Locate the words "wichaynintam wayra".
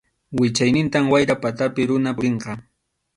0.39-1.35